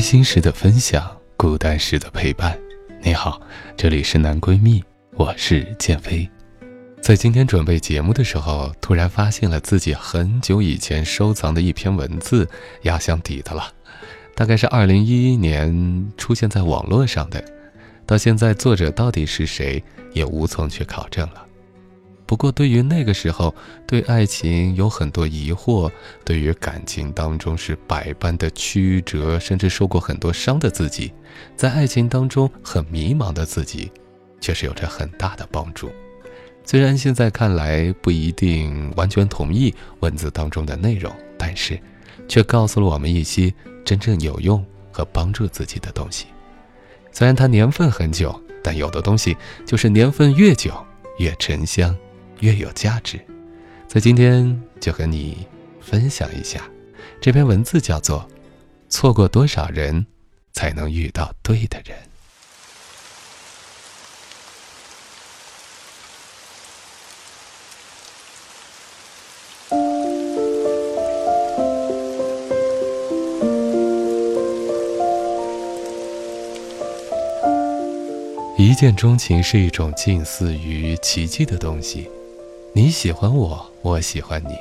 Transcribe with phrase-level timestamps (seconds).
[0.00, 2.58] 开心时的分享，孤单时的陪伴。
[3.02, 3.38] 你好，
[3.76, 6.26] 这里是男闺蜜，我是建飞。
[7.02, 12.48] 在今天准备节目的时候，突然发现了自己很久以前收藏的一篇文字
[12.84, 13.70] 压箱底的了，
[14.34, 17.44] 大概是二零一一年出现在网络上的，
[18.06, 19.84] 到现在作者到底是谁
[20.14, 21.44] 也无从去考证了。
[22.30, 23.52] 不过，对于那个时候
[23.88, 25.90] 对爱情有很多疑惑，
[26.24, 31.12] 对于感情当中是百般的曲折，甚至受过很多伤的自己，
[31.56, 33.90] 在爱情当中很迷茫的自己，
[34.40, 35.90] 却是有着很大的帮助。
[36.64, 41.76] 虽然现在看来不一定完全同意文字当中的内容，但是，
[42.28, 43.52] 却告诉了我们一些
[43.84, 46.26] 真正有用和帮助自己的东西。
[47.10, 49.36] 虽然它年份很久，但有的东西
[49.66, 50.72] 就是年份越久
[51.18, 51.92] 越沉香。
[52.40, 53.20] 越有价值，
[53.86, 55.46] 在今天就和你
[55.80, 56.62] 分享一下
[57.20, 58.20] 这篇文字，叫做
[58.88, 60.06] 《错过多少人，
[60.52, 61.96] 才能遇到对的人》。
[78.56, 82.10] 一见钟情是一种近似于奇迹的东西。
[82.72, 84.56] 你喜欢我，我喜欢你。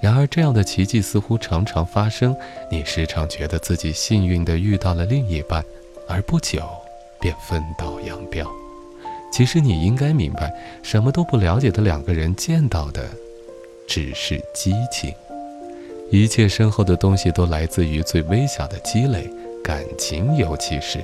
[0.00, 2.36] 然而，这样的奇迹似乎常常发生。
[2.68, 5.64] 你时常觉得自己幸运地遇到了另一半，
[6.08, 6.60] 而不久
[7.20, 8.44] 便分道扬镳。
[9.32, 10.52] 其实，你应该明白，
[10.82, 13.08] 什么都不了解的两个人见到的，
[13.86, 15.14] 只是激情。
[16.10, 19.30] 一切深厚的东西都来自于最微小的积累，
[19.62, 20.98] 感情尤其是，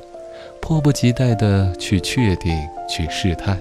[0.60, 2.52] 迫不及待地去确定，
[2.88, 3.56] 去试探。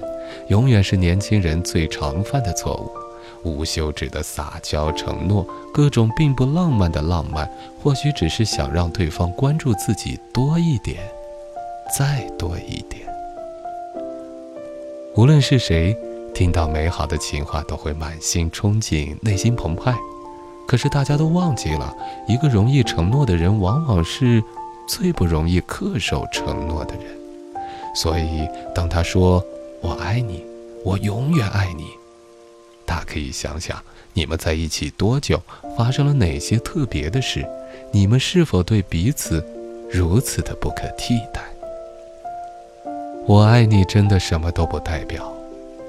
[0.50, 2.92] 永远是年轻人最常犯的错误，
[3.50, 7.50] 无休止的撒娇承诺，各种并不浪漫的浪漫，
[7.82, 10.98] 或许只是想让对方关注自己多一点，
[11.98, 13.06] 再多一点。
[15.16, 15.96] 无论是谁，
[16.34, 19.96] 听到美好的情话都会满心憧憬，内心澎湃。
[20.68, 21.96] 可是大家都忘记了，
[22.28, 24.44] 一个容易承诺的人，往往是
[24.88, 27.04] 最不容易恪守承诺的人。
[27.96, 29.44] 所以，当他说。
[29.86, 30.44] 我爱你，
[30.84, 31.86] 我永远爱你。
[32.88, 33.80] 大可以想想，
[34.14, 35.40] 你们在一起多久，
[35.78, 37.46] 发生了哪些特别的事？
[37.92, 39.46] 你们是否对彼此
[39.92, 41.44] 如此的不可替代？
[43.28, 45.32] 我爱你，真的什么都不代表。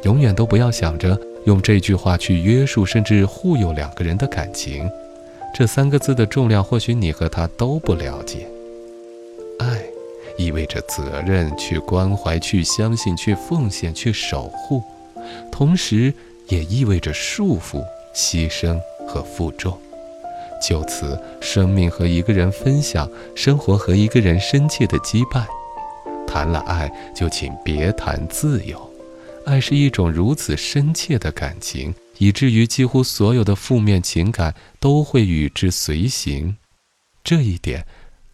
[0.03, 4.87] 永远都不要想着用这句话去约束甚至忽悠两个人的感情。
[5.55, 8.47] 这三个字的重量，或许你和他都不了解。
[10.37, 14.83] 意味着责任，去关怀，去相信，去奉献，去守护，
[15.51, 16.13] 同时
[16.49, 19.79] 也意味着束缚、牺牲和负重。
[20.61, 25.45] 就此，生命和一个人分享，生活和一个人深切的羁绊。
[26.27, 28.91] 谈了爱，就请别谈自由。
[29.45, 36.57] 爱是一种如此深切的感情，以至于几乎所有的负面情感都会与之随行。
[37.23, 37.87] 这一点，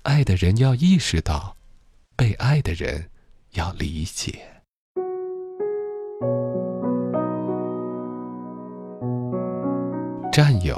[0.02, 1.56] 爱的人要意识到。
[2.22, 3.04] 被爱的人
[3.54, 4.38] 要理解。
[10.32, 10.76] 占有、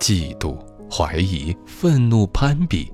[0.00, 0.56] 嫉妒、
[0.90, 2.90] 怀疑、愤怒、攀比，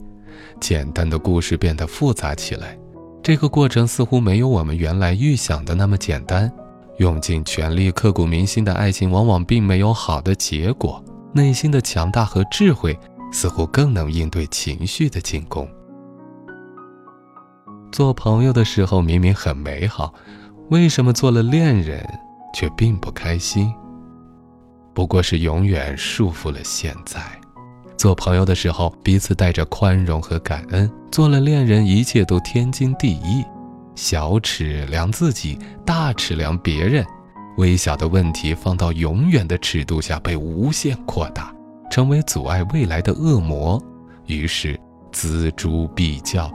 [0.60, 2.76] 简单的故事变得复杂起来。
[3.22, 6.52] 这个过程似乎没有我们原来预想的那么简单。
[6.98, 11.00] 用尽全力、刻骨铭心的爱情，往往并没有好的结果。
[11.32, 12.98] 内心的强大和智慧，
[13.32, 15.68] 似乎更能应对情绪的进攻。
[17.92, 20.14] 做朋友的时候明明很美好，
[20.70, 22.02] 为什么做了恋人
[22.54, 23.70] 却并不开心？
[24.94, 27.20] 不过是永远束缚了现在。
[27.98, 33.44] 做朋友的时候，彼此带着宽容和感恩；做了恋人，一切都天经地义。
[33.94, 37.04] 小尺量自己，大尺量别人。
[37.58, 41.54] 微小的问题放到永远的尺度下，被无限扩大，
[41.90, 43.80] 成为阻碍未来的恶魔。
[44.26, 44.80] 于是
[45.12, 46.50] 锱铢必较，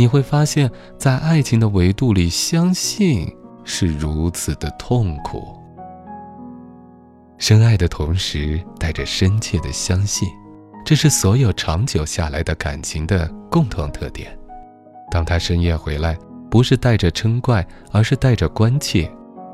[0.00, 3.30] 你会发现在爱情的维度里，相信
[3.64, 5.54] 是如此的痛苦。
[7.36, 10.26] 深爱的同时，带着深切的相信。
[10.86, 14.34] 这是所有长久下来的感情的共同特点。
[15.10, 16.16] 当他深夜回来，
[16.50, 17.62] 不是带着嗔怪，
[17.92, 19.06] 而是带着关切；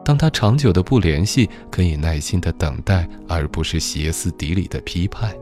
[0.05, 5.35] 当他长久的不联系，可以耐心的等待，而不是歇斯底里的批判。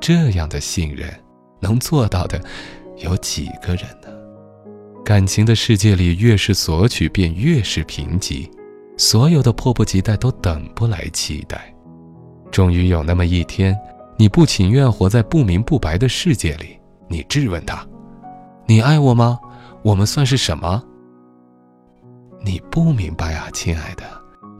[0.00, 1.12] 这样的信任，
[1.60, 2.40] 能做到的，
[2.96, 4.13] 有几个人呢？
[5.04, 8.48] 感情的世界里，越是索取，便越是贫瘠。
[8.96, 11.74] 所有的迫不及待，都等不来期待。
[12.50, 13.78] 终于有那么一天。
[14.16, 16.78] 你不情愿活在不明不白的世界里，
[17.08, 17.84] 你质问他
[18.64, 19.40] ：“你爱我吗？
[19.82, 20.80] 我们算是什么？”
[22.46, 24.04] 你不明白啊，亲爱的，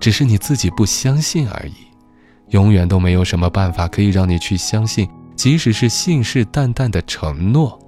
[0.00, 1.74] 只是你自己不相信而已。
[2.48, 7.78] 永远都没有什么办法可以让你去相信，即使是信誓旦旦的承诺、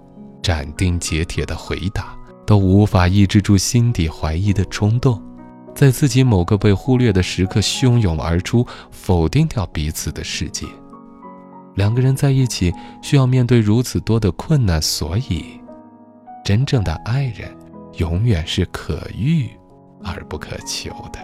[0.40, 2.15] 斩钉截铁的回答，
[2.46, 5.20] 都无法抑制住心底怀疑的冲动，
[5.74, 10.66] 在自己某个被忽略的时刻汹涌而出，否定掉彼此的世界。
[11.74, 12.72] 两个人在一起
[13.02, 15.60] 需要面对如此多的困难，所以，
[16.44, 17.54] 真正的爱人
[17.98, 19.50] 永远是可遇
[20.02, 21.18] 而不可求的。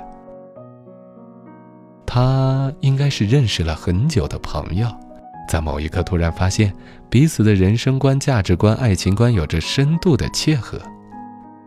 [2.05, 4.87] 他应该是认识了很久的朋友，
[5.49, 6.71] 在某一刻突然发现
[7.09, 10.79] 彼此的人生观、价值观、爱情观有着深度的切合，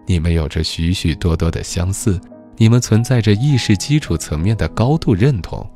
[0.06, 2.20] 你们有着许许多多的相似，
[2.58, 5.68] 你们存在着意识基础层面的高度认同，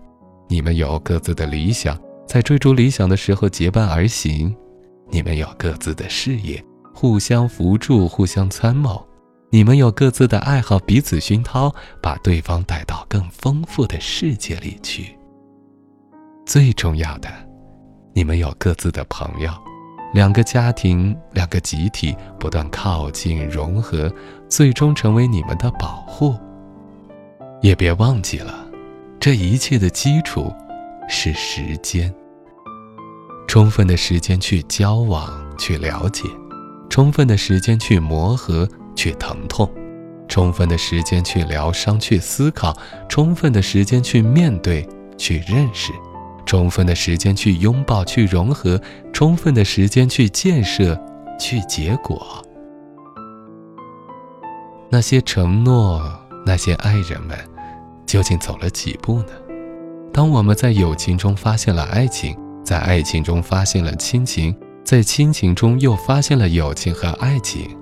[0.48, 2.00] 你们有各自的理想。
[2.28, 4.56] 在追逐理想的时候结伴而行，
[5.10, 9.04] 你们有各自的事业，互相扶助，互相参谋；
[9.50, 11.74] 你们有各自的爱好，彼此熏陶，
[12.04, 15.18] 把对方带到更丰富的世界里去。
[16.46, 17.30] 最重要的，
[18.14, 19.52] 你们有各自的朋友，
[20.14, 24.12] 两个家庭，两个集体不断靠近融合，
[24.48, 26.36] 最终成为你们的保护。
[27.62, 28.66] 也别忘记了，
[29.20, 30.52] 这一切的基础
[31.08, 32.14] 是时间。
[33.48, 35.28] 充分的时间去交往、
[35.58, 36.24] 去了解，
[36.90, 39.70] 充分的时间去磨合、去疼痛，
[40.28, 42.76] 充分的时间去疗伤、去思考，
[43.08, 45.92] 充分的时间去面对、去认识，
[46.50, 48.82] 充分的时间去拥抱、去融合，
[49.14, 51.00] 充分的时间去建设、
[51.40, 52.44] 去结果。
[54.90, 56.02] 那些承诺，
[56.48, 57.38] 那些爱人们，
[58.04, 59.28] 究竟走了几步呢？
[60.12, 62.36] 当我们在友情中发现了爱情。
[62.64, 67.78] 在爱情中发现了亲情，在亲情中又发现了友情和爱情，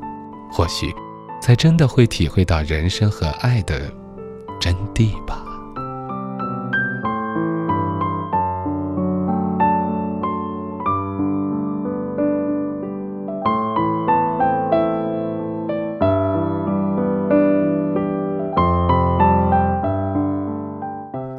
[0.51, 0.93] 或许，
[1.41, 3.89] 才真的会体会到人生和爱的
[4.59, 5.46] 真谛吧。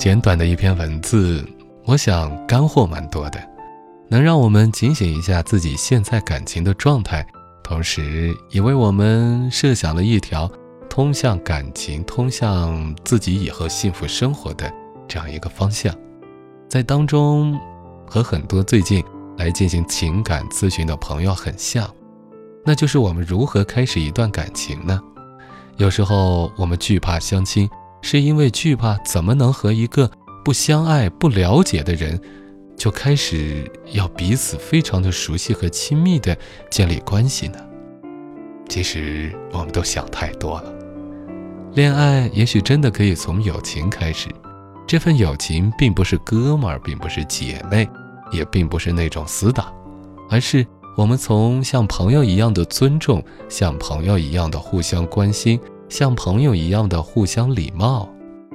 [0.08, 1.46] 简短的一篇文字。
[1.84, 3.38] 我想干货蛮多的，
[4.08, 7.26] 能让我们警醒一下自己现在感情的状态，
[7.62, 10.50] 同时也为我们设想了一条
[10.88, 14.72] 通向感情、通向自己以后幸福生活的
[15.06, 15.94] 这样一个方向。
[16.70, 17.60] 在当中，
[18.06, 19.04] 和很多最近
[19.36, 21.86] 来进行情感咨询的朋友很像，
[22.64, 24.98] 那就是我们如何开始一段感情呢？
[25.76, 27.68] 有时候我们惧怕相亲，
[28.02, 30.10] 是因为惧怕怎么能和一个。
[30.44, 32.18] 不相爱、不了解的人，
[32.74, 36.34] 就开始要彼此非常的熟悉和亲密的
[36.70, 37.58] 建立关系呢？
[38.66, 40.72] 其实我们都想太多了。
[41.74, 44.30] 恋爱也许真的可以从友情开始，
[44.86, 47.86] 这份友情并不是哥们儿，并不是姐妹，
[48.32, 49.70] 也并不是那种死党，
[50.30, 58.08] 而是我们从像朋友一样的尊重，像朋友一样的互相关心，像朋友一样的互相礼貌，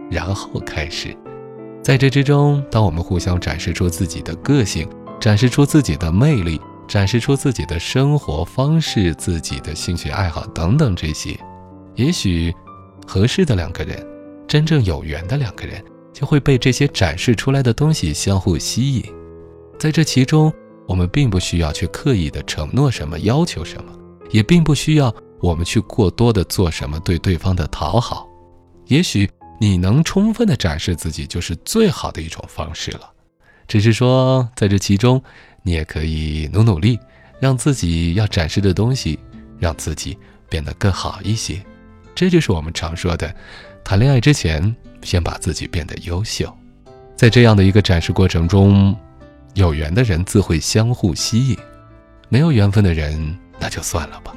[0.09, 1.15] 然后开始。
[1.81, 4.87] 在这之中，当我们互相展示出自己的个性，
[5.19, 11.37] 展示出自己的魅力，展示出自己的生活方式、自己的兴趣爱好等等这些，
[11.95, 12.53] 也许
[13.05, 14.05] 合适的两个人，
[14.47, 19.03] 真正有缘的两个人，就会被这些展示出来的东西相互吸引。
[19.77, 20.53] 在这其中，
[20.87, 23.91] 我们并不需要去刻意的承诺什么、要求什么，
[24.29, 25.13] 也并不需要
[25.43, 28.27] 我们去过多的做什么对对方的讨好，
[28.87, 29.29] 也许。
[29.59, 33.09] 你能充分的展示自己，就是最好的一种方式了。
[33.65, 35.21] 只是说在这其中，
[35.61, 36.99] 你也可以努努力，
[37.39, 39.17] 让自己要展示的东西，
[39.59, 40.17] 让自己
[40.49, 41.63] 变得更好一些。
[42.13, 43.33] 这就是我们常说的，
[43.85, 46.53] 谈恋爱之前先把自己变得优秀。
[47.15, 48.93] 在这样的一个展示过程中，
[49.53, 51.57] 有缘的人自会相互吸引，
[52.27, 54.35] 没有缘分的人那就算了吧。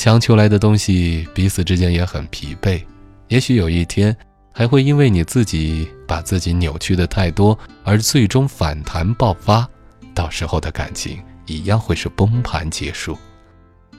[0.00, 2.82] 强求来的东西，彼此之间也很疲惫。
[3.28, 4.16] 也许有一天，
[4.50, 9.68] 还会因为你自己把自己扭曲的太多，而最终反弹爆发。
[10.14, 13.14] 到时候的感情一样会是崩盘结束。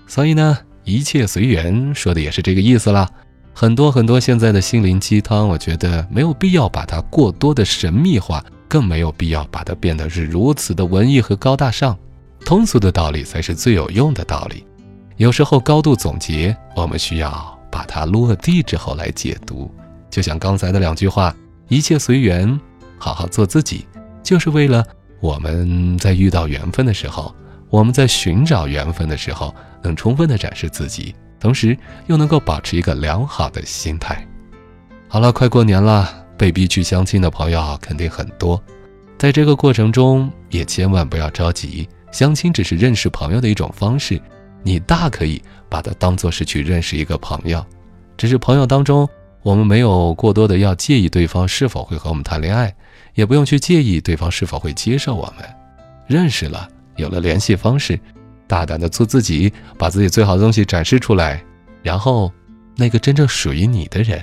[0.08, 3.08] 所以呢，一切随缘，说的也是这个意思啦。
[3.54, 11.96] 很多很多现在的心灵鸡汤，我觉得没有必要把它过多的神秘化，更没有必要把它变得是如此的文艺和高大上。
[12.44, 14.66] 通俗的道理才是最有用的道理。
[15.22, 19.72] 有时候高度总结，我们需要把它落地之后来解读。
[20.10, 21.32] 就像刚才的两句话
[21.70, 22.60] ：“一切随缘，
[22.98, 23.86] 好好做自己”，
[24.24, 24.84] 就是为了
[25.20, 27.32] 我们在遇到缘分的时候，
[27.70, 31.14] 我们在寻找缘分的时候，能充分的展示自己。
[31.40, 34.28] 同时又能够保持一个良好的心态。
[35.08, 38.60] 好了，快过年了，被逼去相亲的朋友肯定很多。
[39.20, 41.88] 在这个过程中，也千万不要着急。
[42.12, 44.20] 相亲只是认识朋友的一种方式，
[44.64, 47.66] 你大可以把它当做是去认识一个朋友。
[48.18, 49.08] 只是朋友当中，
[49.42, 52.74] 我们没有过多的要介意对方是否会和我们谈恋爱，
[53.16, 55.46] 也不用去介意对方是否会接受我们。
[56.08, 58.00] 认识了，有了联系方式。
[58.48, 61.42] 大胆的做自己，把自己最好的东西展示出来，
[61.82, 62.30] 然后，
[62.76, 64.22] 那个真正属于你的人，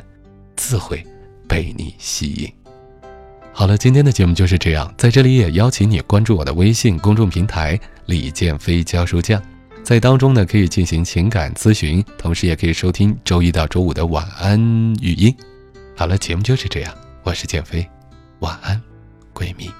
[0.54, 1.02] 自会
[1.48, 2.52] 被你吸引。
[3.54, 9.42] 好了，今天的节目就是这样，在这里也邀请你关注我的微信公众平台“李建飞教书匠”，
[9.88, 14.60] 在当中呢可以进行情感咨询，同时也可以收听周一到周五的晚安
[15.00, 15.34] 语音。
[15.96, 17.88] 好了，节目就是这样，我是建飞，
[18.40, 18.78] 晚安，
[19.32, 19.70] 闺蜜。